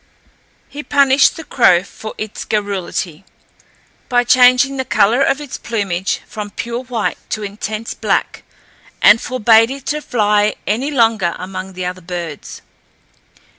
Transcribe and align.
He 0.67 0.81
punished 0.81 1.35
the 1.37 1.43
crow 1.43 1.83
for 1.83 2.15
its 2.17 2.43
garrulity 2.43 3.23
by 4.09 4.23
changing 4.23 4.77
the 4.77 4.83
colour 4.83 5.21
of 5.21 5.39
its 5.39 5.59
plumage 5.59 6.21
from 6.27 6.49
pure 6.49 6.81
white 6.83 7.19
to 7.29 7.43
intense 7.43 7.93
black, 7.93 8.41
and 8.99 9.21
forbade 9.21 9.69
it 9.69 9.85
to 9.85 10.01
fly 10.01 10.55
any 10.65 10.89
longer 10.89 11.35
among 11.37 11.73
the 11.73 11.85
other 11.85 12.01
birds. 12.01 12.63